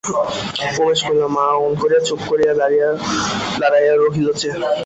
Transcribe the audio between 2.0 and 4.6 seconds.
চুপ করিয়া দাঁড়াইয়া রহিলে যে!